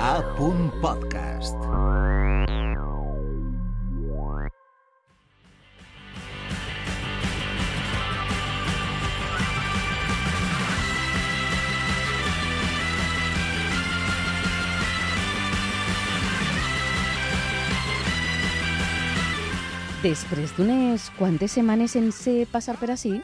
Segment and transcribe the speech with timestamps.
[0.00, 0.22] A.
[0.80, 1.56] Podcast.
[20.02, 23.16] Després d'unes quantes setmanes sense passar per ací,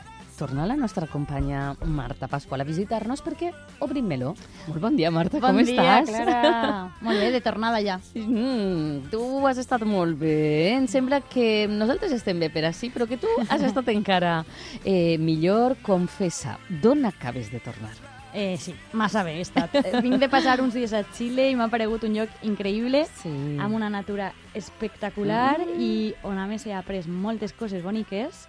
[0.43, 4.33] torna la nostra companya Marta Pasqual a visitar-nos perquè obrim meló.
[4.67, 6.11] Molt bon dia, Marta, Bon com dia, estàs?
[6.11, 6.91] Clara.
[7.07, 8.01] Molt bé, de tornada ja.
[8.19, 10.73] Mm, tu has estat molt bé.
[10.75, 14.41] Em sembla que nosaltres estem bé per ací, però que tu has estat encara
[14.83, 15.77] eh, millor.
[15.87, 17.95] Confessa, d'on acabes de tornar?
[18.35, 19.77] Eh, sí, massa bé he estat.
[19.79, 23.31] Eh, Vinc de passar uns dies a Xile i m'ha paregut un lloc increïble, Sí.
[23.61, 28.47] amb una natura espectacular i on a més he après moltes coses boniques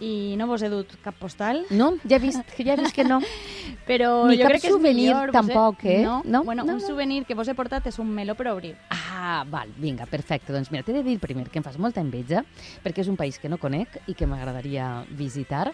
[0.00, 3.04] i no vos he dut cap postal, No, ja he vist, ja he vist que
[3.04, 3.20] no.
[3.88, 5.28] però Ni jo crec que és souvenir millor...
[5.30, 6.02] vos he- tampoc, eh?
[6.02, 6.42] No, No?
[6.44, 6.86] bueno, No, un no.
[6.86, 8.74] souvenir que vos he portat és un meló per obrir.
[8.90, 10.52] Ah, val, vinga, perfecte.
[10.52, 12.44] Doncs mira, t'he de dir primer que em fas molta enveja,
[12.84, 15.72] perquè és un país que no conec i que m'agradaria visitar.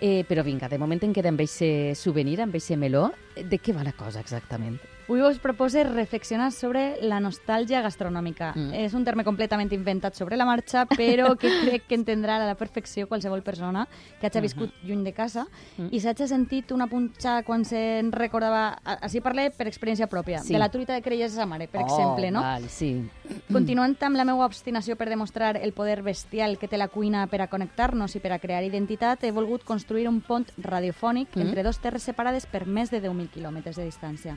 [0.00, 3.10] Eh, però vinga, de moment em queda amb eixe souvenir, amb eixe meló.
[3.36, 4.78] De què va la cosa exactament?
[5.08, 8.50] Avui vos propose reflexionar sobre la nostàlgia gastronòmica.
[8.54, 8.74] Mm.
[8.76, 12.54] És un terme completament inventat sobre la marxa, però que crec que entendrà a la
[12.60, 13.86] perfecció qualsevol persona
[14.20, 15.46] que hagi viscut lluny de casa
[15.78, 15.88] Mm.
[15.94, 18.76] i s'hagi sentit una punxa quan se'n recordava...
[18.84, 20.52] a- Així parlé per experiència pròpia, Sí.
[20.52, 22.42] de la truita de crelles de sa mare, per oh, exemple, no?
[22.42, 23.08] Val, sí.
[23.50, 27.40] Continuant amb la meva obstinació per demostrar el poder bestial que té la cuina per
[27.40, 31.40] a connectar-nos i per a crear identitat, he volgut construir un pont radiofònic Mm.
[31.48, 34.36] entre dos terres separades per més de 10.000 quilòmetres de distància.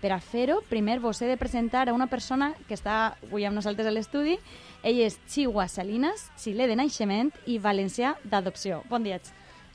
[0.00, 3.56] Per a fer-ho, primer vos he de presentar a una persona que està avui amb
[3.56, 4.36] nosaltres a l'estudi.
[4.84, 8.82] Ell és Chihuahua Salinas, xilè de naixement i valencià d'adopció.
[8.90, 9.20] Bon dia.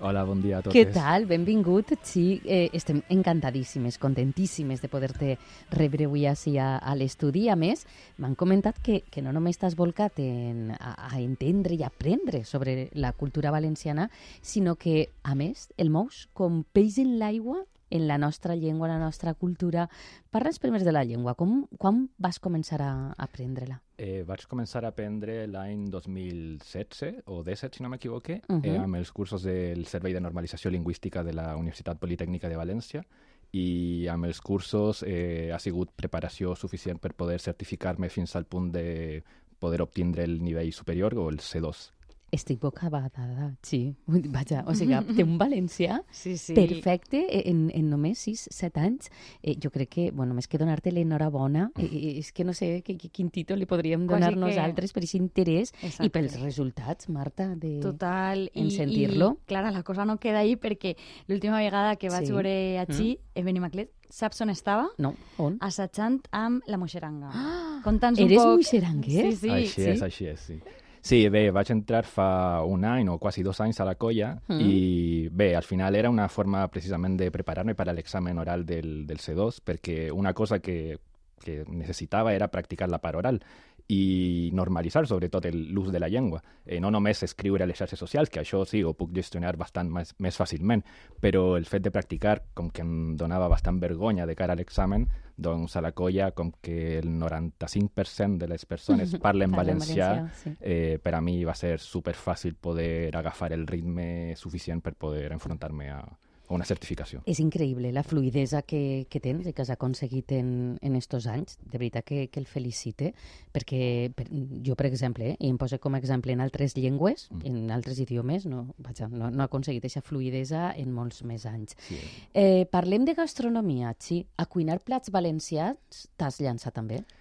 [0.01, 0.73] Hola, bon dia a totes.
[0.73, 1.27] Què tal?
[1.29, 1.91] Benvingut.
[2.05, 5.35] Sí, eh, estem encantadíssimes, contentíssimes de poder-te
[5.77, 7.47] rebre avui així a, a l'estudi.
[7.53, 7.85] A més,
[8.17, 12.89] m'han comentat que, que no només t'has volcat en, a, a entendre i aprendre sobre
[12.93, 14.09] la cultura valenciana,
[14.41, 18.93] sinó que, a més, el mous com peix en l'aigua en la nostra llengua, en
[18.95, 19.89] la nostra cultura.
[20.31, 21.35] Parla'ns primer de la llengua.
[21.35, 22.91] Com, quan vas començar a
[23.21, 23.81] aprendre-la?
[24.01, 28.65] Eh, vaig començar a aprendre l'any 2016 o 17, si no m'equivoque, Uh -huh.
[28.65, 33.03] eh, amb els cursos del Servei de Normalització Lingüística de la Universitat Politècnica de València
[33.51, 38.71] i amb els cursos eh, ha sigut preparació suficient per poder certificar-me fins al punt
[38.71, 39.23] de
[39.59, 41.91] poder obtindre el nivell superior o el C2.
[42.31, 43.93] Estic bocabadada, sí.
[44.07, 46.53] Ui, Vaja, o sigui, té un valencià Sí, sí.
[46.55, 47.19] perfecte
[47.49, 49.09] en, en només 6-7 anys.
[49.43, 52.81] Eh, jo crec que, bueno, més que donar-te l'enhorabona, eh, eh, és que no sé
[52.87, 56.05] que, que, quin títol li podríem Quasi donar que- nosaltres per aquest interès Exacte.
[56.07, 57.79] i pels resultats, Marta, de...
[57.83, 58.47] Total.
[58.55, 59.33] en sentir-lo.
[59.41, 60.95] I, Clara, la cosa no queda ahí perquè
[61.27, 62.31] l'última vegada que vaig Sí.
[62.31, 63.31] veure a Xi, mm.
[63.35, 64.87] en Benimaclet, saps on estava?
[64.97, 65.57] No, on?
[65.59, 67.29] Assajant amb la moixeranga.
[67.33, 68.55] Ah, Conta'ns un eres poc...
[68.61, 69.31] moixeranguer?
[69.31, 69.49] Sí, sí.
[69.49, 69.89] així sí.
[69.97, 70.59] és, així és, sí.
[71.01, 74.59] Sí, bé, vaig entrar fa un any o quasi dos anys a la colla Mm.
[74.61, 79.07] i bé, al final era una forma precisament de preparar-me per a l'examen oral del,
[79.07, 80.99] del C2 perquè una cosa que,
[81.43, 83.41] que necessitava era practicar la part oral
[83.87, 86.41] i normalitzar sobretot el- l'ús de la llengua.
[86.65, 89.89] Eh, no només escriure a les xarxes socials, que això sí, ho puc gestionar bastant
[89.91, 90.83] més, més fàcilment,
[91.19, 95.07] però el fet de practicar, com que em donava bastant vergonya de cara a l'examen,
[95.41, 100.55] doncs a la colla, com que el 95% de les persones parlen valencià, valencià, sí.
[100.59, 105.31] eh, per a mi va ser super fàcil poder agafar el ritme suficient per poder
[105.33, 106.01] enfrontar-me a,
[106.51, 107.21] a una certificació.
[107.25, 111.57] És increïble la fluidesa que, que tens i que has aconseguit en, en estos anys.
[111.63, 113.13] De veritat que, que el felicite,
[113.53, 114.27] perquè per,
[114.65, 117.45] jo, per exemple, eh, i em poso com a exemple en altres llengües, Mm.
[117.45, 121.75] en altres idiomes, no, vaja, no, no he aconseguit aquesta fluidesa en molts més anys.
[121.87, 121.97] Sí.
[122.33, 124.25] Eh, parlem de gastronomia, sí.
[124.37, 126.97] A cuinar plats valencians t'has llançat també?
[127.01, 127.15] Sí,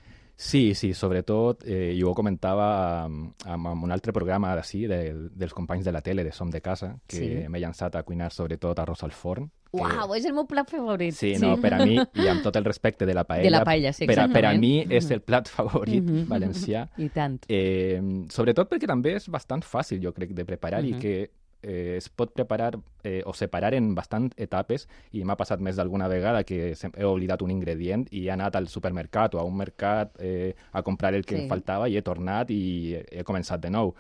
[0.75, 5.53] sí, sobretot, eh, jo ho comentava amb, amb, amb un altre programa d'ací, de, dels
[5.53, 7.49] companys de la tele, de Som de Casa, que Sí.
[7.49, 9.51] m'he llançat a cuinar sobretot arròs al forn.
[9.71, 11.13] que- Uau, és el meu plat favorit.
[11.15, 13.63] Sí, no, per a mi, i amb tot el respecte de la paella, De la
[13.65, 16.25] paella, sí, per, a, per a mi és el plat favorit Mhm.
[16.27, 16.89] valencià.
[16.99, 17.45] I tant.
[17.49, 18.01] Eh,
[18.31, 20.89] sobretot perquè també és bastant fàcil, jo crec, de preparar Mhm.
[20.89, 21.31] i que
[21.63, 26.09] eh, es pot preparar eh, o separar en bastant etapes i m'ha passat més d'alguna
[26.09, 30.13] vegada que he oblidat un ingredient i he anat al supermercat o a un mercat
[30.19, 31.43] eh, a comprar el que Sí.
[31.43, 33.95] em faltava i he tornat i he, començat de nou.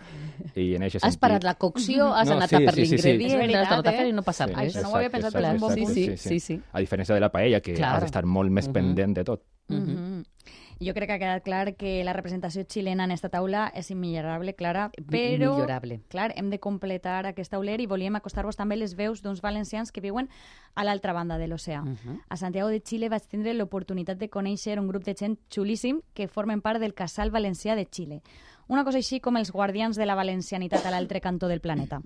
[0.54, 1.20] I en eixe Has sentit...
[1.20, 3.12] parat la cocció, has No, anat sí, a per sí, sí, sí.
[3.12, 4.08] l'ingredient, És veritat, has tornat a fer eh?
[4.08, 4.74] i no passa Sí, res.
[4.76, 6.60] Això no ho havia exacte, pensat exacte, un bon exacte, Sí, sí, sí, sí.
[6.72, 7.94] A diferència de la paella, que Clar.
[7.96, 8.72] has d'estar molt més Mhm.
[8.74, 9.42] pendent de tot.
[9.70, 9.90] Mhm.
[9.90, 10.24] Mhm.
[10.82, 14.54] Jo crec que ha quedat clar que la representació xilena en esta taula és immillorable,
[14.54, 15.52] Clara, però...
[15.52, 16.00] Millorable.
[16.08, 20.00] Clar, hem de completar aquest tauler i volíem acostar-vos també les veus d'uns valencians que
[20.00, 20.30] viuen
[20.74, 21.82] a l'altra banda de l'oceà.
[21.82, 22.22] Mhm.
[22.30, 26.28] A Santiago de Xile vaig tindre l'oportunitat de conèixer un grup de gent xulíssim que
[26.28, 28.22] formen part del Casal Valencià de Xile.
[28.70, 31.98] Una cosa així com els guardians de la valencianitat a l'altre cantó del planeta.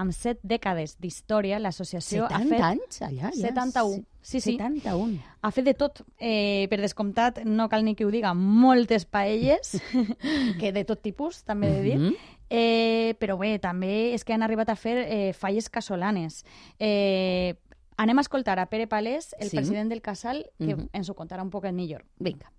[0.00, 2.62] Amb set dècades d'història, l'associació ha 70 fet...
[2.64, 3.30] anys allà?
[3.34, 3.50] Ja?
[3.50, 4.00] 71.
[4.22, 4.56] Sí, sí.
[4.56, 5.18] 71.
[5.44, 6.00] Ha fet de tot.
[6.18, 9.76] Eh, per descomptat, no cal ni que ho diga, moltes paelles,
[10.60, 11.98] que de tot tipus, també he de dir.
[12.00, 12.16] Mhm.
[12.48, 16.44] Eh, però bé, també és que han arribat a fer eh, falles casolanes.
[16.78, 17.54] Eh,
[17.98, 19.56] anem a escoltar a Pere Palés, el Sí.
[19.56, 20.88] president del casal, que Mhm.
[20.92, 22.04] ens ho contarà un poquet millor.
[22.18, 22.52] Vinga.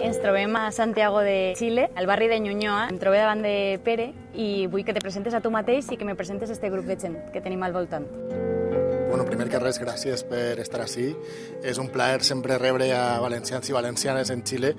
[0.00, 2.88] Ens trobem a Santiago de Xile, al barri de Ñuñoa.
[2.90, 6.06] Em trobé davant de Pere i vull que te presentes a tu mateix i que
[6.06, 8.06] me presentes este grup de gent que tenim al voltant.
[9.08, 11.10] Bueno, primer que res, gràcies per estar així.
[11.64, 14.74] És un plaer sempre rebre a valencians i valencianes en Xile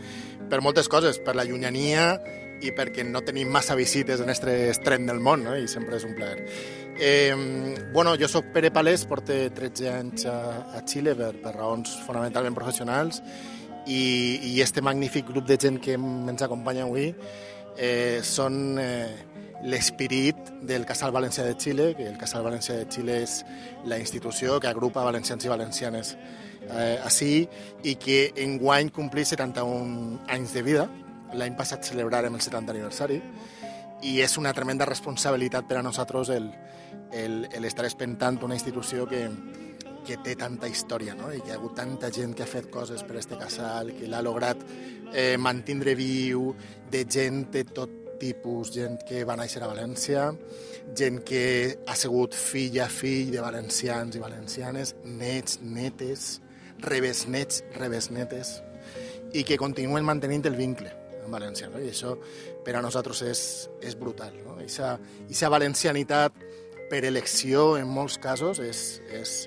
[0.49, 2.13] per moltes coses, per la llunyania
[2.59, 5.55] i perquè no tenim massa visites en aquest extrem del món, no?
[5.55, 6.43] i sempre és un plaer.
[6.99, 7.35] Eh,
[7.93, 10.39] bueno, jo sóc Pere Palés, porto 13 anys a,
[10.75, 13.23] a Xile per, per raons fonamentalment professionals
[13.89, 17.09] i, i este magnífic grup de gent que ens acompanya avui
[17.75, 19.09] eh, són eh,
[19.65, 23.41] l'esperit del Casal Valencià de Xile, que el Casal Valencià de Xile és
[23.89, 26.13] la institució que agrupa valencians i valencianes
[26.69, 27.47] eh, així
[27.83, 30.89] i que enguany complís 71 anys de vida.
[31.33, 33.19] L'any passat celebrarem el 70 aniversari
[34.05, 36.47] i és una tremenda responsabilitat per a nosaltres el,
[37.11, 39.25] el, el estar espentant una institució que,
[40.09, 41.29] que té tanta història no?
[41.29, 44.09] i que hi ha hagut tanta gent que ha fet coses per este casal, que
[44.09, 44.63] l'ha lograt
[45.13, 46.49] eh, mantindre viu,
[46.89, 50.25] de gent de tot tipus, gent que va néixer a València,
[50.97, 51.43] gent que
[51.85, 56.27] ha sigut filla, fill de valencians i valencianes, nets, netes,
[56.83, 58.57] rebesnets, rebesnetes,
[59.37, 60.91] i que continuen mantenint el vincle
[61.21, 61.69] en València.
[61.69, 61.79] No?
[61.79, 62.17] I això
[62.65, 63.47] per a nosaltres és,
[63.85, 64.33] és brutal.
[64.41, 64.57] No?
[64.65, 64.95] Ixa,
[65.29, 66.45] ixa valencianitat
[66.89, 69.39] per elecció, en molts casos, és, és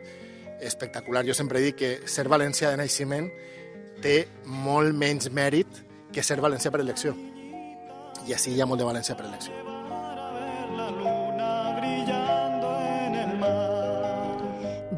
[0.62, 1.24] espectacular.
[1.26, 3.28] Jo sempre dic que ser valencià de naixement
[4.02, 5.82] té molt menys mèrit
[6.12, 7.16] que ser valencià per elecció.
[8.26, 11.21] I així hi ha molt de València per elecció.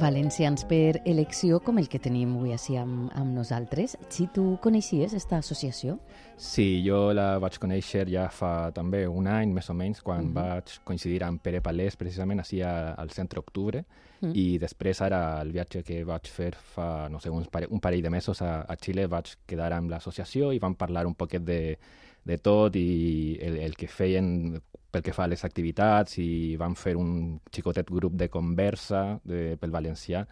[0.00, 3.93] Valencians per elecció com el que tenim avui així amb, amb nosaltres.
[4.11, 6.00] Si tu coneixies aquesta associació?
[6.37, 10.35] Sí, jo la vaig conèixer ja fa també un any, més o menys, quan Mhm.
[10.35, 13.85] vaig coincidir amb Pere Palés, precisament, així al centre Octubre,
[14.20, 14.32] Mm.
[14.35, 18.02] i després ara el viatge que vaig fer fa, no sé, uns pare, un parell
[18.02, 21.79] de mesos a, a Xile vaig quedar amb l'associació i vam parlar un poquet de,
[22.24, 24.60] de tot i el, el que feien
[24.90, 29.56] pel que fa a les activitats i vam fer un xicotet grup de conversa de,
[29.60, 30.22] pel valencià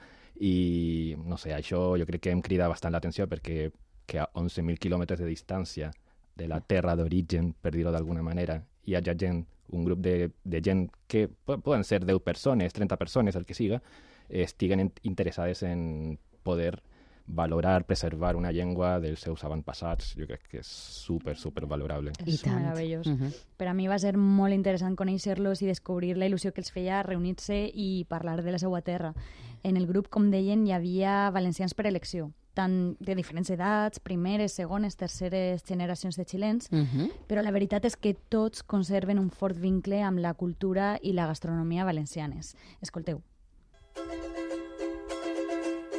[0.41, 3.71] i no sé, això jo crec que em crida bastant l'atenció perquè
[4.07, 5.91] que a 11.000 quilòmetres de distància
[6.37, 8.57] de la terra d'origen, per dir-ho d'alguna manera,
[8.87, 9.43] hi hagi gent,
[9.73, 13.55] un grup de, de gent que po- poden ser 10 persones, 30 persones, el que
[13.55, 13.83] siga,
[14.29, 16.81] estiguen in- interessades en poder
[17.27, 20.15] valorar, preservar una llengua dels seus avantpassats.
[20.19, 22.13] Jo crec que és super, super valorable.
[22.27, 22.57] I És tant.
[22.61, 23.07] meravellós.
[23.07, 23.33] Mhm.
[23.57, 27.03] Per a mi va ser molt interessant conèixer-los i descobrir la il·lusió que els feia
[27.03, 29.15] reunir-se i parlar de la seva terra.
[29.63, 34.53] En el grup, com deien, hi havia valencians per elecció, tant de diferents edats, primeres,
[34.53, 37.11] segones, terceres generacions de xilens, Mhm.
[37.29, 41.27] però la veritat és que tots conserven un fort vincle amb la cultura i la
[41.27, 42.57] gastronomia valencianes.
[42.83, 43.23] Escolteu.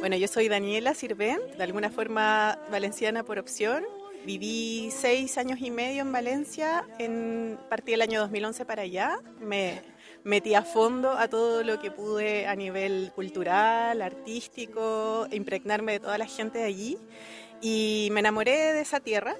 [0.04, 3.84] Bueno, yo soy Daniela Sirvent, de alguna forma valenciana por opción.
[4.26, 9.18] Viví seis años y medio en Valencia, en, partí el año 2011 para allá.
[9.40, 9.80] Me
[10.22, 16.18] metí a fondo a todo lo que pude a nivel cultural, artístico, impregnarme de toda
[16.18, 16.98] la gente de allí.
[17.62, 19.34] Y me enamoré de esa tierra.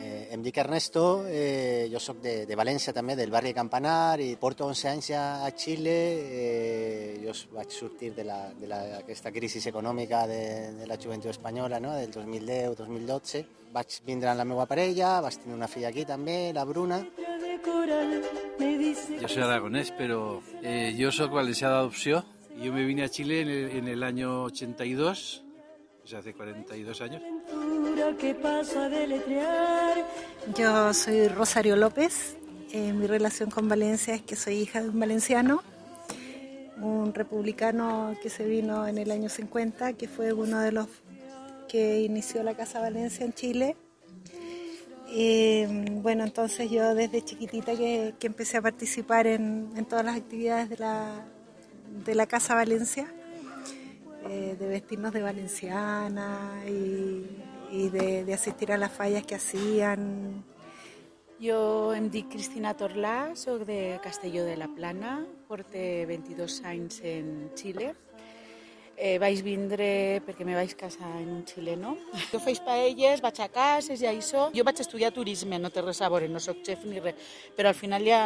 [0.00, 4.20] Eh, em dic Ernesto, eh, jo sóc de, de València també, del barri de Campanar
[4.24, 5.96] i porto 11 anys ja a Xile.
[6.38, 10.42] Eh, jo vaig sortir de, la, de la, aquesta crisi econòmica de,
[10.80, 11.94] de la joventut espanyola, no?
[11.94, 13.44] del 2010-2012.
[13.72, 17.02] Vaig vindre amb la meva parella, vaig tenir una filla aquí també, la Bruna.
[19.20, 22.24] Yo soy aragonés, pero eh, yo soy valenciano de adopción.
[22.58, 25.44] Yo me vine a Chile en el, en el año 82,
[26.08, 27.22] sea, hace 42 años.
[30.56, 32.36] Yo soy Rosario López.
[32.72, 35.62] Eh, mi relación con Valencia es que soy hija de un valenciano,
[36.80, 40.86] un republicano que se vino en el año 50, que fue uno de los
[41.68, 43.76] que inició la Casa Valencia en Chile.
[45.10, 45.66] Eh,
[46.02, 50.78] bueno, entonces yo desde chiquitita que empecé a participar en, en todas las actividades de
[50.78, 51.26] la,
[52.04, 53.10] de la Casa Valencia,
[54.28, 57.26] eh, de vestirnos de valenciana y,
[57.70, 60.44] y de, de asistir a las fallas que hacían.
[61.38, 67.52] Jo em dic Cristina Torlà, sóc de Castelló de la Plana, porte 22 anys en
[67.54, 67.92] Xile.
[68.98, 71.92] Eh, vaig vindre perquè me vaig casar en un xileno.
[72.32, 74.48] Jo faig paelles, vaig a cases i això.
[74.50, 77.14] Jo vaig estudiar turisme, no té res a veure, no sóc xef ni res,
[77.54, 78.22] però al final ja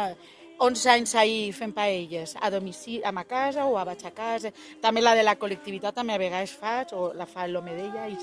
[0.63, 4.47] 11 anys ahir fent paelles, a domicili, a ma casa o a vaig a casa.
[4.79, 8.07] També la de la col·lectivitat també a vegades faig, o la fa l'home d'ella.
[8.07, 8.15] I.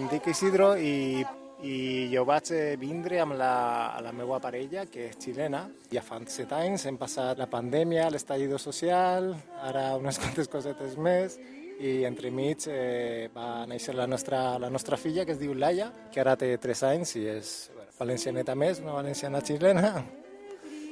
[0.00, 1.22] Em dic Isidro i,
[1.62, 1.76] i
[2.10, 3.54] jo vaig eh, vindre amb la,
[4.02, 5.68] la meva parella, que és xilena.
[5.94, 9.30] Ja fa set anys hem passat la pandèmia, l'estallido social,
[9.62, 11.38] ara unes quantes cosetes més,
[11.78, 16.18] i entremig eh, va néixer la nostra, la nostra filla, que es diu Laia, que
[16.24, 20.04] ara té tres anys i és bueno, valencianeta més, una valenciana chilena.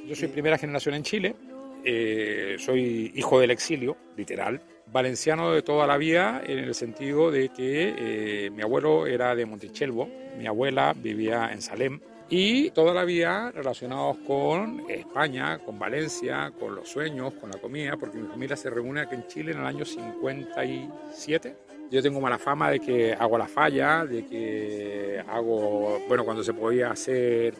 [0.05, 1.35] Yo soy primera generación en Chile,
[1.83, 4.61] eh, soy hijo del exilio, literal,
[4.91, 9.45] valenciano de toda la vida en el sentido de que eh, mi abuelo era de
[9.45, 11.99] Montichelvo, mi abuela vivía en Salem
[12.29, 17.97] y toda la vida relacionados con España, con Valencia, con los sueños, con la comida,
[17.97, 21.55] porque mi familia se reúne aquí en Chile en el año 57.
[21.91, 26.53] Yo tengo mala fama de que hago la falla, de que hago, bueno, cuando se
[26.53, 27.55] podía hacer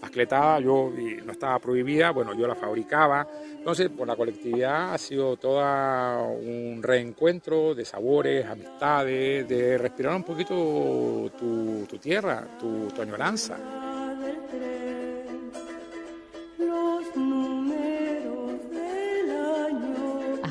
[0.00, 0.90] mascletada, yo
[1.24, 3.26] no estaba prohibida, bueno, yo la fabricaba.
[3.58, 5.60] Entonces, por la colectividad ha sido todo
[6.32, 13.56] un reencuentro de sabores, amistades, de respirar un poquito tu, tu tierra, tu, tu añoranza.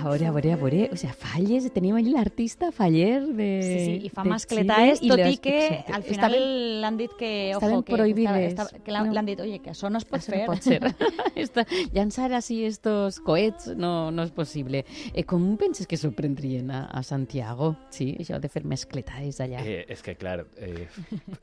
[0.04, 3.78] A veure, a veure, a veure, o sea, Falles, tenim allí l'artista Faller de Sí,
[3.86, 5.94] sí, i fa mascletaes, tot i les- que exacte.
[5.94, 6.36] al final
[6.82, 8.50] l'han dit que, estaven ojo, que, prohibides.
[8.52, 9.24] estava- estava- que l'han No.
[9.24, 10.42] dit, oye, que això no es pot Eso fer.
[10.42, 10.82] no pot ser.
[11.36, 14.84] Esta, llançar así estos coets no, no és possible.
[15.14, 17.76] Eh, com penses que s'ho prendrien a, a Santiago?
[17.90, 19.64] Sí, això de fer mescletades allà.
[19.66, 20.88] Eh, és que, clar, eh,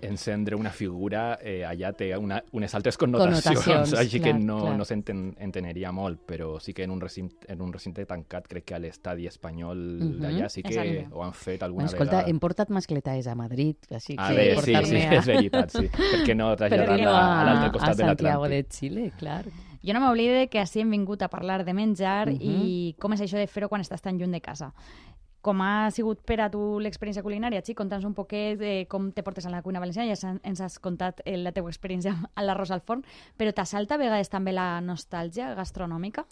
[0.00, 4.60] encendre una figura eh, allà té una, unes altres connotacions, Connotacions, així que clar, no,
[4.60, 4.76] clar.
[4.76, 8.74] no s'enteneria molt, però sí que en un, recinte, en un recinte tancat, crec que
[8.74, 11.06] a l'estadi espanyol Mhm, d'allà sí que exacte.
[11.14, 12.28] ho han fet alguna escolta, vegada.
[12.30, 15.18] hem portat mascletades a Madrid, així A que veure, sí, sí, portar-ne a...
[15.20, 15.86] és veritat, sí.
[15.88, 18.68] Per què no traslladar-la no a l'altre costat a de Santiago l'Atlàntic?
[18.68, 19.44] de Xile, clar.
[19.82, 22.42] Jo no m'oblide que així hem vingut a parlar de menjar Mhm.
[22.42, 24.74] i com és això de fer-ho quan estàs tan lluny de casa.
[25.40, 27.74] Com ha sigut per a tu l'experiència culinària, Xic?
[27.78, 30.14] Conta'ns un poquet de com te portes a la cuina valenciana.
[30.14, 33.02] Ja ens has contat eh, la teva experiència a l'arròs al forn,
[33.38, 36.26] però t'assalta a vegades també la nostàlgia gastronòmica?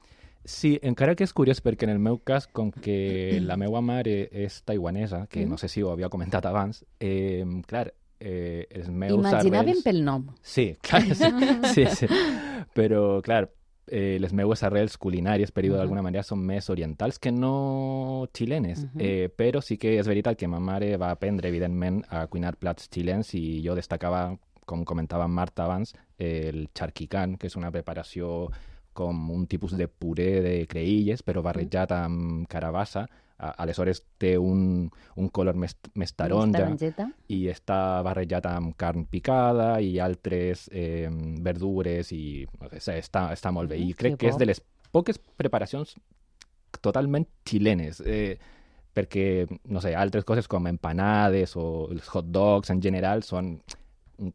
[0.49, 4.31] Sí, encara que és curiós perquè en el meu cas, com que la meva mare
[4.33, 5.51] és taiwanesa, que Mm.
[5.51, 9.83] no sé si ho havia comentat abans, eh, clar, eh, els meus Imaginaven arrels...
[9.85, 10.25] pel nom.
[10.43, 11.29] Sí, clar, sí,
[11.75, 12.07] sí, sí.
[12.75, 13.51] Però, clar,
[13.91, 18.87] eh, les meues arrels culinàries, per dir-ho d'alguna manera, són més orientals que no xilenes.
[18.99, 22.89] Eh, però sí que és veritat que ma mare va aprendre, evidentment, a cuinar plats
[22.91, 24.31] xilens i jo destacava,
[24.65, 28.51] com comentava en Marta abans, el charquicán, que és una preparació
[28.99, 33.07] com un tipus de puré de creïlles, però barrejat amb carabassa.
[33.39, 36.65] Aleshores té un, un color més, més taronja
[37.31, 41.07] i està barrejat amb carn picada i altres eh,
[41.47, 43.79] verdures i no sé, està, està molt bé.
[43.79, 45.95] I crec que que és de les poques preparacions
[46.83, 48.03] totalment xilenes.
[48.05, 48.39] Eh,
[48.99, 53.55] perquè, no sé, altres coses com empanades o els hot dogs en general són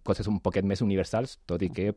[0.07, 1.91] coses un poquet més universals, tot i que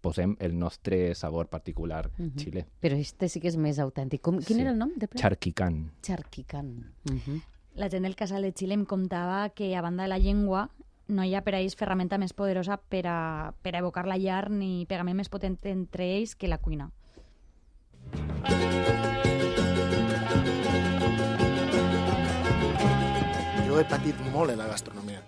[0.00, 2.36] posem el nostre sabor particular Mhm.
[2.36, 2.66] xilè.
[2.80, 4.20] Però este sí que és més autèntic.
[4.20, 4.60] Com, quin Sí.
[4.62, 4.90] era el nom?
[4.96, 5.20] De plat?
[5.20, 5.92] Charquicán.
[6.02, 6.92] Charquicán.
[7.04, 7.42] Mhm.
[7.74, 10.70] La gent del Casal de Xile em contava que, a banda de la llengua,
[11.08, 14.16] no hi ha per a ells ferramenta més poderosa per a, per a evocar la
[14.16, 16.90] llar ni pegament més potent entre ells que la cuina.
[23.66, 25.22] Jo he patit molt en la gastronomia.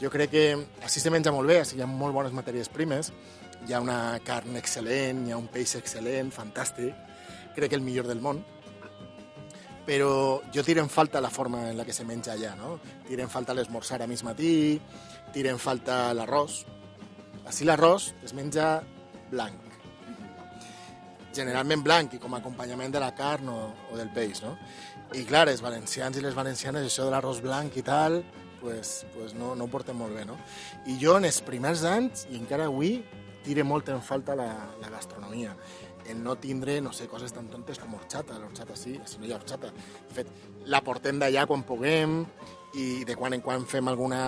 [0.00, 0.44] Jo crec que
[0.86, 3.10] així se menja molt bé, així hi ha molt bones matèries primes,
[3.66, 6.96] hi ha una carn excel·lent, hi ha un peix excel·lent, fantàstic,
[7.56, 8.42] crec que el millor del món,
[9.86, 12.76] però jo tiro en falta la forma en la que se menja allà, no?
[13.08, 14.78] Tiro en falta l'esmorzar a mig matí,
[15.34, 16.60] tiro en falta l'arròs.
[17.48, 18.76] Així l'arròs es menja
[19.32, 19.70] blanc,
[21.34, 23.58] generalment blanc i com a acompanyament de la carn o,
[23.90, 24.56] o del peix, no?
[25.16, 28.20] I clar, els valencians i les valencianes, això de l'arròs blanc i tal,
[28.60, 30.36] pues, pues no, no ho portem molt bé, no?
[30.86, 33.00] I jo en els primers anys, i encara avui,
[33.44, 35.56] tire molt en falta la, la gastronomia.
[36.10, 38.38] en no tindre, no sé, coses tan tontes com horchata.
[38.38, 39.70] L'horchata sí, si no hi ha horchata.
[40.08, 40.30] De fet,
[40.66, 42.24] la portem d'allà quan puguem
[42.78, 44.22] i de quan en quan fem alguna,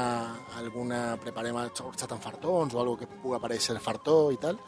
[0.58, 4.58] alguna preparem horchata amb fartons o algo que pugui aparèixer fartó i tal.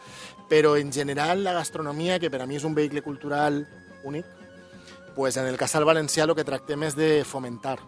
[0.50, 3.64] Però en general la gastronomia, que per a mi és un vehicle cultural
[4.04, 4.26] únic,
[5.14, 7.78] pues en el Casal Valencià el que tractem és de fomentar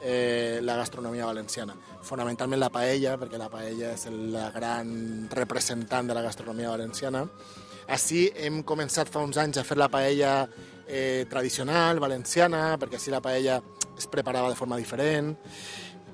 [0.00, 1.74] eh, la gastronomia valenciana.
[2.02, 7.24] Fonamentalment la paella, perquè la paella és la gran representant de la gastronomia valenciana.
[7.88, 10.42] Així hem començat fa uns anys a fer la paella
[10.86, 13.60] eh, tradicional, valenciana, perquè així la paella
[13.98, 15.34] es preparava de forma diferent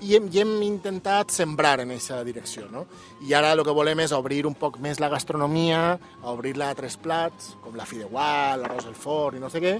[0.01, 2.67] i hem, i hem intentat sembrar en aquesta direcció.
[2.71, 2.85] No?
[3.27, 5.97] I ara el que volem és obrir un poc més la gastronomia,
[6.31, 9.77] obrir-la a tres plats, com la fideuà, l'arròs al forn i no sé què,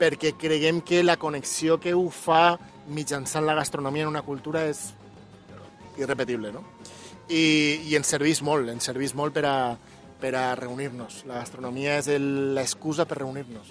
[0.00, 4.88] perquè creguem que la connexió que ho fa mitjançant la gastronomia en una cultura és
[6.00, 6.64] irrepetible, no?
[7.28, 7.44] I,
[7.86, 9.56] i ens serveix molt, ens serveix molt per a,
[10.20, 11.22] per a reunir-nos.
[11.28, 12.08] La gastronomia és
[12.56, 13.70] l'excusa per reunir-nos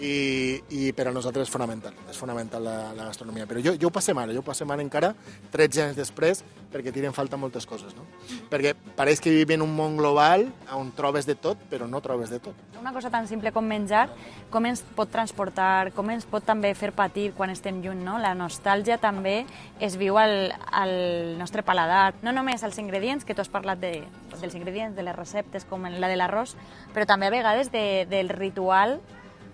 [0.00, 3.46] i, i per a nosaltres és fonamental, és fonamental la, la gastronomia.
[3.48, 5.12] Però jo, jo ho passem ara, jo ho passem ara encara
[5.52, 8.04] 13 anys després perquè tiren falta moltes coses, no?
[8.50, 12.30] Perquè pareix que vivim en un món global on trobes de tot, però no trobes
[12.30, 12.56] de tot.
[12.80, 14.06] Una cosa tan simple com menjar,
[14.54, 18.16] com ens pot transportar, com ens pot també fer patir quan estem lluny, no?
[18.22, 19.44] La nostàlgia també
[19.82, 20.94] es viu al, al
[21.40, 23.98] nostre paladar, no només als ingredients, que tu has parlat de,
[24.38, 26.54] dels ingredients, de les receptes, com la de l'arròs,
[26.94, 29.00] però també a vegades de, del ritual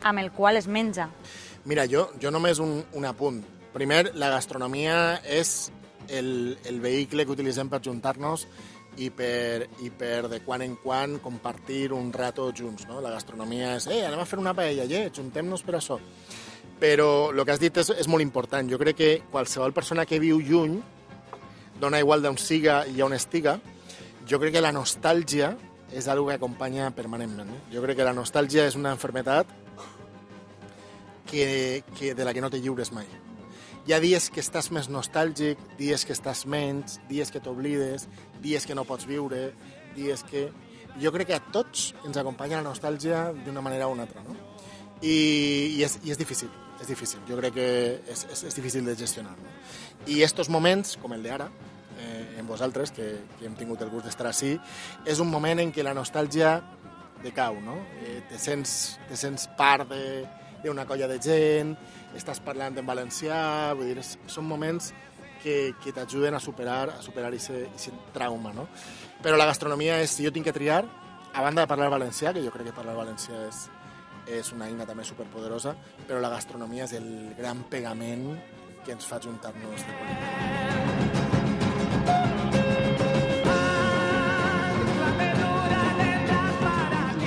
[0.06, 1.10] amb el qual es menja.
[1.66, 3.42] Mira, jo, jo només un, un apunt.
[3.74, 5.72] Primer, la gastronomia és
[6.08, 8.46] el, el vehicle que utilitzem per juntar-nos
[9.02, 12.86] i per, i per de quan en quan compartir un rato junts.
[12.88, 13.02] No?
[13.04, 15.98] La gastronomia és, eh, anem a fer una paella, eh, juntem-nos per això.
[16.80, 18.70] Però el que has dit és, és molt important.
[18.70, 20.78] Jo crec que qualsevol persona que viu lluny,
[21.80, 23.58] dona igual d'on siga i on estiga,
[24.26, 25.56] jo crec que la nostàlgia
[25.92, 27.50] és algo que acompanya permanentment.
[27.50, 27.60] No?
[27.74, 29.65] Jo crec que la nostàlgia és una enfermetat
[31.26, 33.06] que, que de la que no te lliures mai.
[33.86, 38.08] Hi ha dies que estàs més nostàlgic, dies que estàs menys, dies que t'oblides,
[38.42, 39.50] dies que no pots viure,
[39.94, 40.48] dies que...
[40.96, 44.34] Jo crec que a tots ens acompanya la nostàlgia d'una manera o una altra, no?
[45.02, 45.12] I,
[45.76, 46.48] i, és, i és difícil,
[46.80, 47.20] és difícil.
[47.28, 47.68] Jo crec que
[48.08, 49.36] és, és, és difícil de gestionar.
[49.36, 49.52] No?
[50.08, 51.50] I estos moments, com el d'ara,
[52.00, 54.54] eh, en vosaltres, que, que hem tingut el gust d'estar així,
[55.04, 56.56] és un moment en què la nostàlgia
[57.22, 57.76] decau, no?
[58.02, 60.24] Eh, te, sents, te sents part de,
[60.70, 61.74] d'una colla de gent,
[62.16, 64.92] estàs parlant en valencià, vull dir, són moments
[65.42, 68.66] que, que t'ajuden a superar a superar aquest trauma, no?
[69.22, 70.84] Però la gastronomia és, si jo tinc que triar,
[71.36, 73.66] a banda de parlar valencià, que jo crec que parlar valencià és,
[74.40, 75.76] és una eina també superpoderosa,
[76.08, 78.30] però la gastronomia és el gran pegament
[78.86, 80.85] que ens fa juntar-nos de qualitat.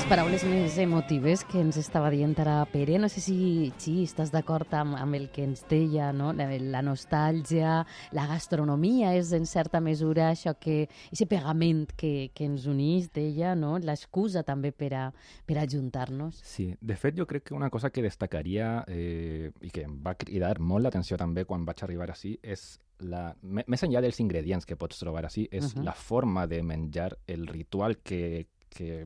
[0.09, 2.95] Paraules més emotives que ens estava dient ara Pere.
[2.97, 3.35] No sé si,
[3.77, 6.31] si estàs d'acord amb, amb el que ens deia, no?
[6.33, 7.75] la, la nostàlgia,
[8.17, 13.53] la gastronomia és en certa mesura això que, aquest pegament que, que ens unís, deia,
[13.53, 13.75] no?
[13.77, 15.03] l'excusa també per a,
[15.45, 16.41] per a juntar-nos.
[16.41, 20.15] Sí, de fet jo crec que una cosa que destacaria eh, i que em va
[20.17, 24.79] cridar molt l'atenció també quan vaig arribar així és la, més enllà dels ingredients que
[24.79, 25.85] pots trobar així, és uh -huh.
[25.85, 29.05] la forma de menjar, el ritual que, que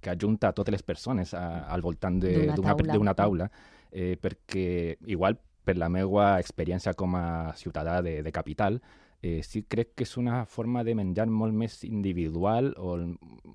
[0.00, 3.50] que ajunta totes les persones a, al voltant d'una taula, taula
[3.90, 8.78] eh, perquè igual per la meva experiència com a ciutadà de, de capital,
[9.22, 12.98] eh, sí crec que és una forma de menjar molt més individual o,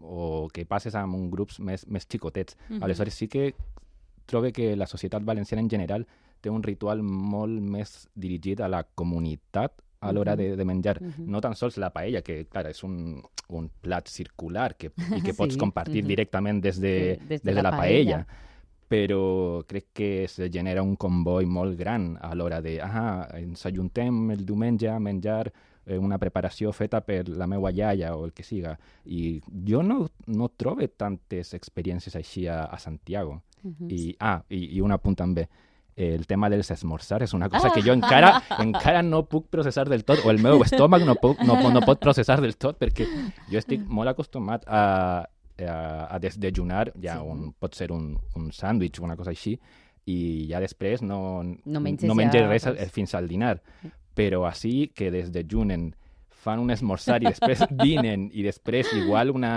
[0.01, 2.57] o que passes amb un grups més, més xicotets.
[2.57, 2.83] Uh -huh.
[2.83, 3.53] Aleshores sí que
[4.25, 6.07] trobo que la societat valenciana en general
[6.41, 9.71] té un ritual molt més dirigit a la comunitat
[10.01, 10.97] a l'hora de, de menjar.
[11.01, 11.27] Uh -huh.
[11.27, 15.33] No tan sols la paella, que, clar, és un, un plat circular que, i que
[15.33, 15.59] pots sí.
[15.59, 16.07] compartir uh -huh.
[16.07, 18.25] directament des de, sí, des de, des de la, la paella.
[18.25, 18.49] paella
[18.91, 24.31] però crec que se genera un comboi molt gran a l'hora de, ah, ens ajuntem
[24.31, 25.53] el diumenge a menjar
[25.85, 28.77] eh, una preparació feta per la meva iaia o el que siga.
[29.05, 33.41] I jo no, no trobo tantes experiències així a, a Santiago.
[33.63, 33.91] Uh -huh.
[33.91, 35.47] I, ah, i, i un apunt també
[36.15, 37.73] el tema dels esmorzar és una cosa ah.
[37.75, 38.33] que jo encara,
[38.63, 42.01] encara no puc processar del tot, o el meu estómac no, puc, no, no pot
[42.01, 43.07] processar del tot, perquè
[43.51, 44.83] jo estic molt acostumat a,
[45.61, 47.29] a, a desdejunar, ja sí.
[47.33, 49.57] un, pot ser un, un sàndwich o una cosa així,
[50.09, 52.93] i ja després no, no menges, no menges ja, res pues...
[52.93, 53.59] fins al dinar.
[54.17, 55.91] Però així que desdejunen,
[56.41, 59.53] fan un esmorzar i després dinen i després igual una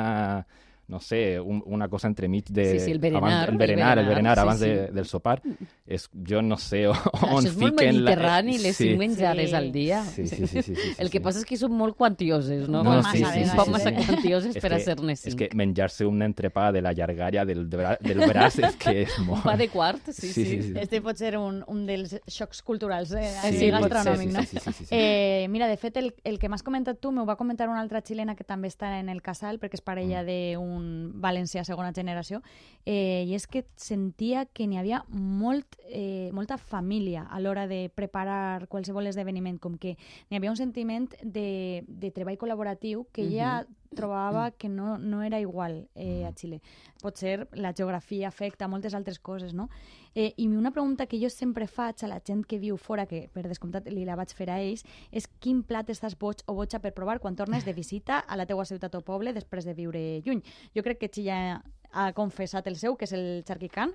[0.86, 2.64] no sé, un, una cosa entremig de...
[2.78, 3.22] Sí, sí, el berenar.
[3.30, 4.66] Abans, el berenar, el berenar, berenar sí, abans sí.
[4.66, 5.40] De, del sopar.
[5.86, 8.88] és, jo no sé on Això és molt mediterrani, les sí.
[8.90, 9.56] cinc menjades Sí.
[9.56, 10.02] al dia.
[10.04, 11.24] Sí, sí, sí, sí, sí, sí, El que sí.
[11.24, 12.82] passa és que són molt quantioses, no?
[13.10, 13.96] Si- vegades, Un poc sí, massa sí.
[14.06, 15.38] quantioses És per a que- ser-ne És cinc.
[15.38, 19.26] que menjar-se un entrepà de la llargària del, bra del braç és que és Un
[19.26, 19.42] molt...
[19.44, 20.72] pa de quart, sí, sí.
[20.76, 24.42] Este pot ser un, un dels xocs culturals eh, Sí, gastronòmic, sí, no?
[24.42, 24.88] sí, sí, sí, sí.
[24.90, 28.00] Eh, mira, de fet, el, el que m'has comentat tu m'ho va comentar una altra
[28.04, 30.26] xilena que també està en el casal, perquè és parella Mm.
[30.74, 32.42] D'un valencià segona generació,
[32.84, 37.88] eh, i és que sentia que n'hi havia molt, eh, molta família a l'hora de
[37.94, 39.96] preparar qualsevol esdeveniment, com que
[40.28, 43.62] n'hi havia un sentiment de, de treball col·laboratiu que ja
[43.94, 46.60] trobava que no, no era igual eh, a Xile.
[47.02, 49.68] Pot ser la geografia afecta moltes altres coses, no?
[50.14, 53.28] Eh, I una pregunta que jo sempre faig a la gent que viu fora, que
[53.32, 56.80] per descomptat li la vaig fer a ells, és quin plat estàs boig o boja
[56.80, 60.04] per provar quan tornes de visita a la teua ciutat o poble després de viure
[60.24, 60.42] lluny.
[60.74, 61.62] Jo crec que Xilla
[61.94, 63.94] ha confessat el seu, que és el charquicán,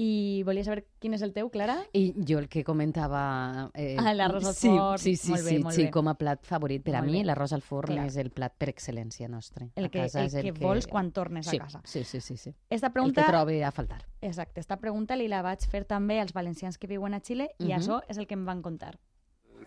[0.00, 1.74] i volia saber quin és el teu, Clara?
[1.92, 3.70] I jo el que comentava...
[3.74, 4.98] Eh, Ah, l'arròs al sí, forn.
[5.02, 5.90] Sí, sí, Molt bé, sí, molt sí, bé.
[5.90, 6.82] com a plat favorit.
[6.86, 7.26] Per a Molt mi bé.
[7.28, 8.06] l'arròs al forn Clar.
[8.06, 9.68] és el plat per excel·lència nostre.
[9.76, 11.82] El A que- casa el és que vols quan tornes a sí, casa.
[11.84, 12.38] Sí, sí, sí.
[12.38, 12.54] sí.
[12.70, 13.24] Esta El pregunta...
[13.26, 14.06] que trobe a faltar.
[14.22, 17.64] Exacte, esta pregunta li la vaig fer també als valencians que viuen a Xile i
[17.66, 17.72] Mhm.
[17.76, 18.96] això és el que em van contar.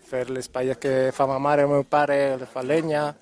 [0.03, 3.15] fer les paelles que fa ma mare, el meu pare, les fa llenya,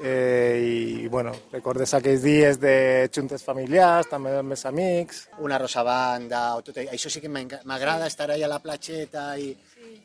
[0.00, 5.28] eh, i bueno, recordes aquells dies de juntes familiars, també amb els amics.
[5.38, 9.50] Una rosabanda, o tot, això sí que m'agrada estar ahí a la platxeta i,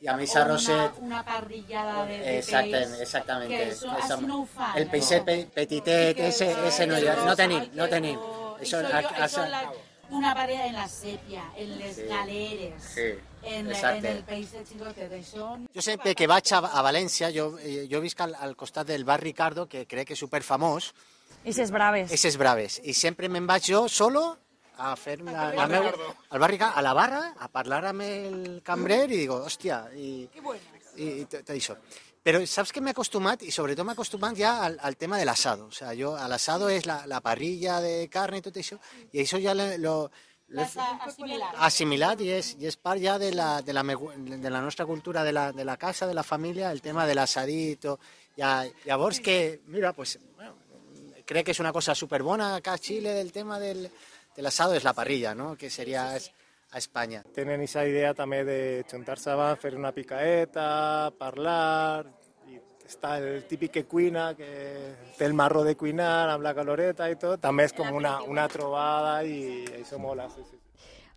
[0.02, 1.00] i amb aquest arrosset.
[1.02, 3.50] Una parrillada de, de Exactament, peix, exactament.
[3.52, 4.78] Que això, Esa- així no ho fan.
[4.82, 8.20] El peixet pe petitet, ese, ese no, no rosa, tenim, no tenim.
[8.62, 9.62] Això, Això, jo- a- a- això la,
[10.12, 12.04] una parella en la sèpia, en les Sí.
[12.10, 13.08] galeres, Sí,
[13.44, 15.56] en, en el peix de xicotet, això...
[15.74, 19.04] Jo sempre que vaig a, a València, jo, eh, jo visc al, al costat del
[19.06, 20.94] bar Ricardo, que crec que és superfamós,
[21.44, 22.12] I ses braves.
[22.14, 22.80] Eses braves.
[22.86, 24.38] I sempre me'n vaig jo solo
[24.78, 25.88] a fer la, la meu,
[26.30, 30.28] al bar Ricardo, a la barra, a parlar amb el cambrer i digo, hòstia, i,
[30.98, 31.76] i, i tot tot això.
[32.22, 35.66] Però saps que m'he acostumat, i sobretot m'he acostumat ja al, al tema de l'asado.
[35.66, 38.78] O sea, jo, al asado és la, la parrilla de carne i tot això,
[39.12, 39.96] i això ja lo, lo,
[40.54, 41.56] lo assimilat.
[41.66, 45.24] assimilat i és, i és part ja de la, de, la, de la nostra cultura,
[45.24, 47.98] de la, de la casa, de la família, el tema de l'asadito.
[48.38, 50.54] Ja, llavors que, mira, pues, bueno,
[51.26, 53.90] crec que és una cosa superbona acá a Xile del tema del,
[54.36, 55.56] del asado, és la parrilla, no?
[55.58, 56.30] que seria es-
[56.72, 57.22] a Espanya.
[57.36, 58.58] Tenen aquesta idea també de
[58.90, 62.06] juntar-se abans, fer una picaeta, parlar,
[62.48, 62.58] i
[62.88, 64.50] està el típic que cuina, que
[65.18, 68.48] té el marró de cuinar amb la caloreta i tot, també és com una, una
[68.48, 70.30] trobada i això mola.
[70.32, 70.58] Sí, sí.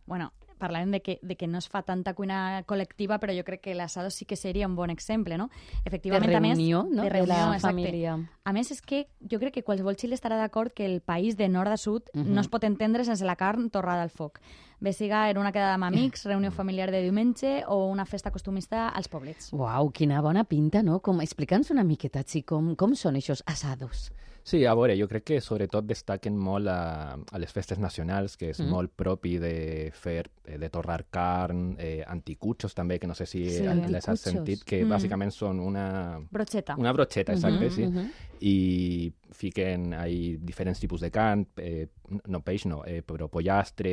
[0.06, 3.60] Bueno, parlàvem de que, de que no es fa tanta cuina col·lectiva, però jo crec
[3.64, 5.50] que l'asado sí que seria un bon exemple, no?
[5.84, 7.02] Efectivament, De a més, reunió, no?
[7.02, 7.66] de De reunió, la exacte.
[7.68, 8.14] família.
[8.44, 11.48] A més, és que jo crec que qualsevol xile estarà d'acord que el país de
[11.48, 12.34] nord a sud Mhm.
[12.34, 14.38] no es pot entendre sense la carn torrada al foc.
[14.80, 18.88] Bé siga en una quedada amb amics, reunió familiar de diumenge o una festa costumista
[18.88, 19.52] als poblets.
[19.52, 21.00] Uau, quina bona pinta, no?
[21.00, 24.10] Com, Explica'ns una miqueta, Xi, com, com són aquests assados.
[24.44, 28.50] Sí, a veure, jo crec que sobretot destaquen molt a, a les festes nacionals, que
[28.52, 28.68] és Mm.
[28.68, 33.48] molt propi de fer, eh, de torrar carn, eh, anticuchos també, que no sé si
[33.48, 34.90] Sí, les has sentit, que Mm.
[34.92, 36.20] bàsicament són una...
[36.30, 36.76] Brocheta.
[36.76, 37.86] Una brocheta, exacte, Mhm, sí.
[37.86, 38.10] mhm.
[38.42, 41.88] I fiquen ahí diferents tipus de carn, eh,
[42.26, 43.90] no peix no, eh, però pollastre,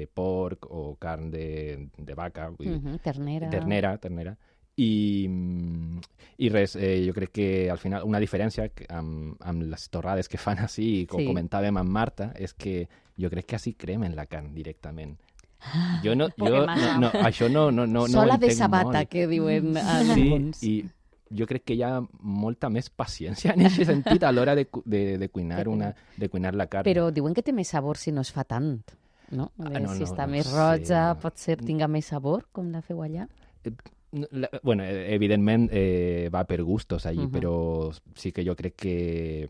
[0.00, 3.50] eh, porc o carn de, de vaca, vull dir, Mhm, ternera.
[3.50, 4.36] ternera, ternera.
[4.76, 5.98] I, mm,
[6.38, 10.38] i res, eh, jo crec que al final una diferència amb, amb les torrades que
[10.38, 11.26] fan així, com Sí.
[11.26, 15.18] comentàvem amb Marta, és que jo crec que així cremen la carn directament.
[16.02, 18.84] Jo no, jo, no, no, això no, no, no, no ho Sola de entenc sabata,
[19.02, 19.08] molt.
[19.10, 20.62] que diuen Sí, alguns.
[20.62, 20.84] i
[21.30, 25.16] jo crec que hi ha molta més paciència en aquest sentit a l'hora de, de,
[25.18, 26.84] de, cuinar una, de cuinar la carn.
[26.88, 28.80] Però diuen que té més sabor si no es fa tant,
[29.30, 29.52] no?
[29.58, 32.72] Ah, Eh, no, si no, està no més roja, pot ser tinga més sabor, com
[32.72, 33.28] la feu allà?
[34.12, 37.30] No, la- bueno, eh, evidentment eh, va per gustos allí, Ujú.
[37.30, 37.52] però
[38.18, 39.48] sí que jo crec que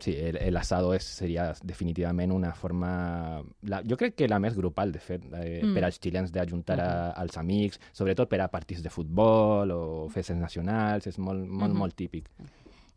[0.00, 3.42] sí, el, el asado és, seria definitivament una forma...
[3.62, 5.74] La, jo crec que la més grupal, de fet, eh, Mm.
[5.74, 10.36] per als xilens d'ajuntar a, als amics, sobretot per a partits de futbol o festes
[10.36, 11.78] nacionals, és molt, molt, Mhm.
[11.78, 12.28] molt típic.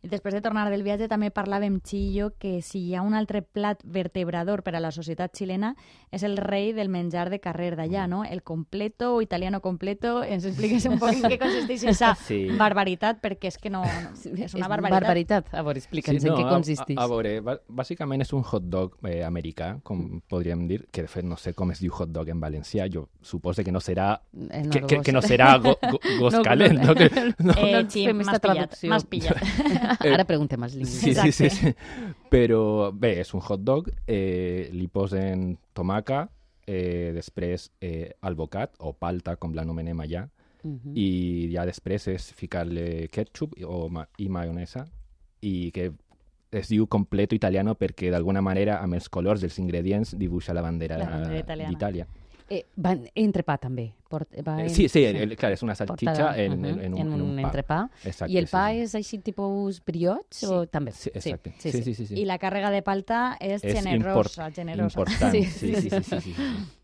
[0.04, 3.40] I després de tornar del viatge també parlàvem, Chillo, que si hi ha un altre
[3.40, 5.70] plat vertebrador per a la societat xilena
[6.12, 8.22] és el rei del menjar de carrer d'allà, no?
[8.24, 10.22] El completo o italiano completo.
[10.22, 12.42] Ens expliques un poc en què consisteix aquesta Sí.
[12.58, 13.80] barbaritat, perquè és que no...
[13.82, 15.00] no és una barbaritat.
[15.00, 15.48] barbaritat.
[15.56, 16.98] A veure, explica'ns en què consisteix.
[17.00, 21.06] A, a veure, bà- bàsicament és un hot dog eh, americà, com podríem dir, que
[21.06, 23.80] de fet no sé com es diu hot dog en valencià, jo suposo que no
[23.80, 24.18] serà
[24.50, 26.94] En que, que, que no serà go, go, gos No, calent, no?
[26.94, 27.56] Que, no.
[27.56, 29.93] Eh, ens sí, m'has pillat, m'has pillat.
[30.00, 31.18] Ara preguntem als lingüistes.
[31.18, 31.74] Sí, sí, sí, sí.
[32.30, 36.28] Però bé, és un hot dog, eh, li posen tomaca,
[36.66, 40.28] eh, després eh, albocat o palta, com l'anomenem allà,
[40.64, 40.94] Mhm.
[40.96, 44.86] i ja després és ficar-li ketchup o ma i maionesa
[45.42, 45.90] i que
[46.50, 50.96] es diu completo italiano perquè d'alguna manera amb els colors dels ingredients dibuixa la bandera,
[50.96, 52.06] bandera d'Itàlia.
[52.48, 53.90] Eh, va, entrepà també.
[54.46, 56.94] Va Eh, en- sí, sí, el- el- clar, és una salchicha en, ujú, en, en,
[56.94, 57.42] un, en un pa.
[57.48, 57.90] entrepà.
[58.04, 58.78] Exacte, I el sí, pa sí.
[58.80, 60.92] és així tipus briots o també?
[60.92, 61.54] Sí, exacte.
[61.58, 62.14] Sí, sí, sí, sí.
[62.20, 65.00] I la càrrega de palta és, És generosa, import- generosa.
[65.00, 66.34] important, sí, sí, sí, sí, sí, sí.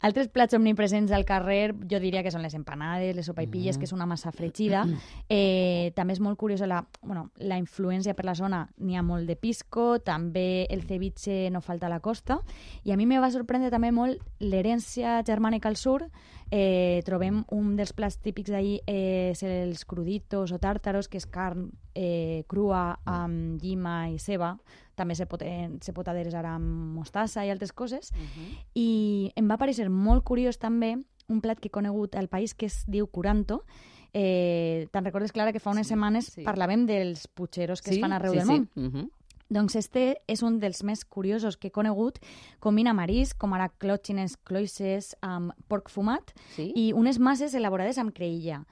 [0.00, 3.92] Altres plats omnipresents al carrer, jo diria que són les empanades, les sopaipilles, que és
[3.92, 4.86] una massa fregida.
[5.28, 8.68] Eh, també és molt curiosa la, bueno, la influència per la zona.
[8.78, 12.40] N'hi ha molt de pisco, també el ceviche no falta a la costa.
[12.84, 16.02] I a mi me va sorprendre també molt l'herència germànica al sud.
[16.50, 21.26] Eh, trobem un dels plats típics d'ahir eh, és els cruditos o tàrtaros, que és
[21.30, 24.56] carn eh, crua amb llima i ceba.
[24.98, 28.10] També se pot, eh, se pot adereçar amb mostassa i altres coses.
[28.74, 30.96] I em va parecer molt curiós també
[31.30, 33.62] un plat que he conegut al país que es diu curanto.
[34.12, 38.12] Eh, Te'n recordes, Clara, que fa unes setmanes parlàvem dels putxeros que Sí, es fan
[38.12, 38.52] arreu sí, del sí.
[38.52, 38.68] món?
[38.74, 39.10] Mhm.
[39.50, 42.20] Doncs este és un dels més curiosos que he conegut.
[42.62, 46.70] Combina marisc, com ara clòtxines, cloïsses, amb porc fumat Sí?
[46.76, 48.64] i unes masses elaborades amb creïlla.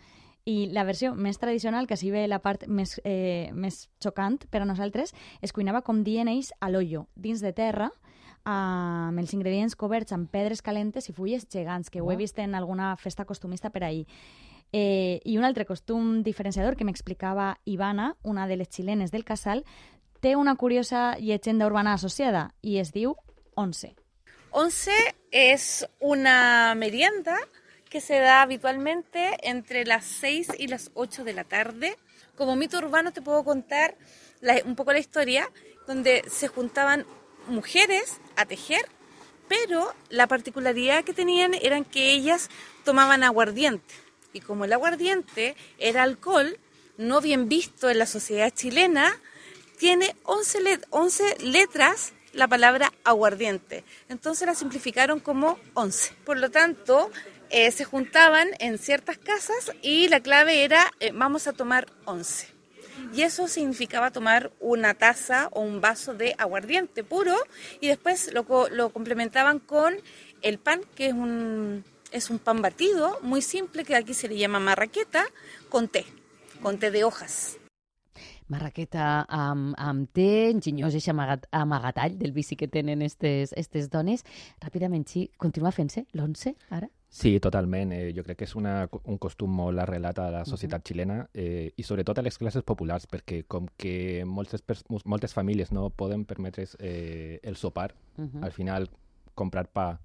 [0.46, 4.62] I la versió més tradicional, que així ve la part més, eh, més xocant per
[4.62, 5.12] a nosaltres,
[5.42, 7.90] es cuinava com dient ells a l'ollo, dins de terra,
[8.44, 12.54] amb els ingredients coberts amb pedres calentes i fulles gegants, que ho he vist en
[12.54, 14.06] alguna festa costumista per ahir.
[14.72, 19.64] Eh, I un altre costum diferenciador que m'explicava Ivana, una de les xilenes del casal,
[20.20, 23.16] té una curiosa llegenda urbana associada i es diu
[23.54, 23.94] once.
[24.50, 24.92] Once
[25.30, 27.36] es una merienda
[27.90, 31.96] que se da habitualmente entre las 6 y las 8 de la tarde.
[32.36, 33.96] Como mito urbano te puedo contar
[34.40, 35.50] la- un poco la historia,
[35.86, 37.06] donde se juntaban
[37.46, 38.84] mujeres a tejer,
[39.48, 42.50] pero la particularidad que tenían eran que ellas
[42.84, 43.94] tomaban aguardiente.
[44.34, 46.58] Y como el aguardiente era alcohol,
[46.98, 49.18] no bien visto en la sociedad chilena,
[49.78, 53.84] tiene 11, let- 11 letras la palabra aguardiente.
[54.08, 56.12] Entonces la simplificaron como 11.
[56.24, 57.10] Por lo tanto,
[57.50, 62.48] eh, se juntaban en ciertas casas y la clave era eh, vamos a tomar 11.
[63.14, 67.36] Y eso significaba tomar una taza o un vaso de aguardiente puro
[67.80, 69.96] y después lo complementaban con
[70.42, 74.36] el pan, que es un, es un pan batido muy simple que aquí se le
[74.36, 75.24] llama marraqueta,
[75.68, 76.06] con té,
[76.60, 77.56] con té de hojas.
[78.48, 84.24] Marraqueta amb, amb té, enginyós i amagat, amagatall del bici que tenen estes, estes dones.
[84.64, 86.88] Ràpidament, sí, continua fent-se l'once, ara?
[87.08, 87.92] Sí, totalment.
[87.92, 91.72] Eh, jo crec que és una, un costum molt arrelat a la societat xilena eh,
[91.76, 94.64] i sobretot a les classes populars, perquè com que moltes,
[95.04, 98.42] moltes famílies no poden permetre's eh, el sopar, Mhm.
[98.44, 98.90] al final
[99.34, 100.00] comprar pa,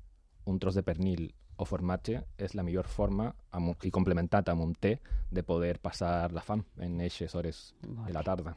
[0.45, 4.73] un tros de pernil o formatge és la millor forma, amb, i complementat amb un
[4.73, 4.97] té,
[5.31, 8.55] de poder passar la fam en aquestes hores de la tarda.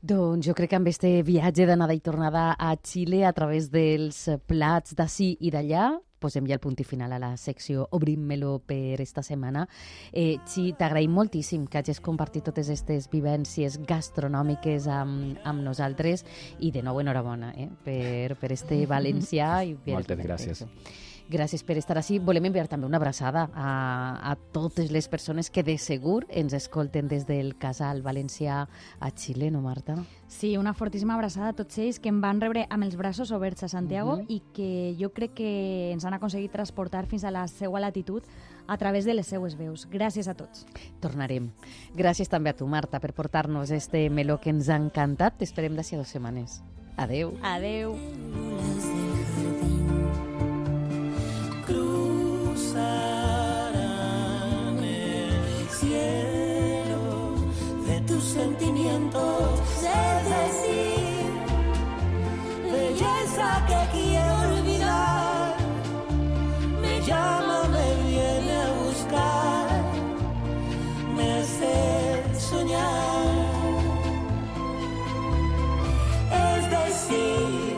[0.00, 4.26] Doncs jo crec que amb este viatge d'anada i tornada a Xile a través dels
[4.46, 9.00] plats d'ací i d'allà posem ja el punt i final a la secció Obrim-me-lo per
[9.02, 9.64] esta setmana.
[10.12, 16.24] Eh, Xi, t'agraïm moltíssim que hagis compartit totes aquestes vivències gastronòmiques amb, amb nosaltres
[16.58, 19.52] i de nou enhorabona eh, per, per este valencià.
[19.64, 20.66] I per Moltes gràcies.
[21.28, 22.18] Gràcies per estar així.
[22.18, 27.06] Volem enviar també una abraçada a, a totes les persones que de segur ens escolten
[27.08, 28.62] des del casal valencià
[28.98, 29.98] a Xile, no, Marta?
[30.26, 33.62] Sí, una fortíssima abraçada a tots ells que em van rebre amb els braços oberts
[33.62, 34.24] a Santiago Mhm.
[34.28, 38.22] i que jo crec que ens han aconseguit transportar fins a la seva latitud
[38.66, 39.86] a través de les seues veus.
[39.90, 40.66] Gràcies a tots.
[41.00, 41.50] Tornarem.
[41.96, 45.36] Gràcies també a tu, Marta, per portar-nos este meló que ens ha encantat.
[45.38, 46.62] T'esperem d'ací a dues setmanes.
[46.96, 47.36] Adeu.
[47.42, 47.94] Adeu.
[54.82, 57.02] El cielo
[57.86, 61.30] de tus sentimientos, es decir,
[62.72, 65.56] belleza que quiero olvidar,
[66.82, 69.82] me llama, me viene a buscar,
[71.16, 71.74] me hace
[72.38, 73.26] soñar,
[76.32, 77.76] es decir,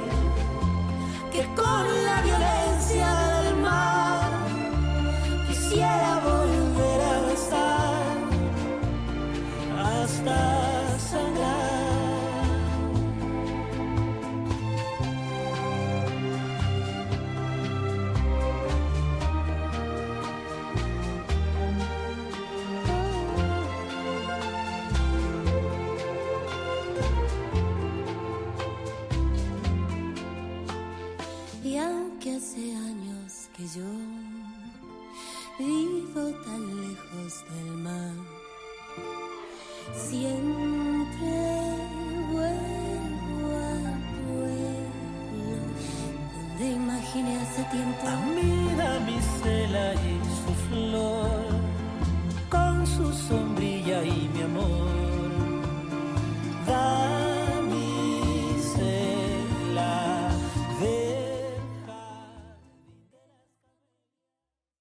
[1.33, 2.80] que con la violencia